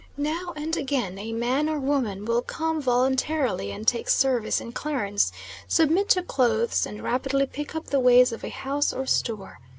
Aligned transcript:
Now 0.17 0.53
and 0.55 0.75
again 0.77 1.19
a 1.19 1.31
man 1.31 1.69
or 1.69 1.79
woman 1.79 2.25
will 2.25 2.41
come 2.41 2.81
voluntarily 2.81 3.69
and 3.69 3.87
take 3.87 4.09
service 4.09 4.59
in 4.59 4.71
Clarence, 4.71 5.31
submit 5.67 6.09
to 6.09 6.23
clothes, 6.23 6.87
and 6.87 7.03
rapidly 7.03 7.45
pick 7.45 7.75
up 7.75 7.85
the 7.85 7.99
ways 7.99 8.31
of 8.31 8.43
a 8.43 8.49
house 8.49 8.91
or 8.91 9.05
store. 9.05 9.59